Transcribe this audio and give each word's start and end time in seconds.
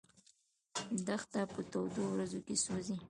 دښته 1.07 1.41
په 1.53 1.59
تودو 1.71 2.03
ورځو 2.11 2.39
کې 2.45 2.55
سوځي. 2.63 2.95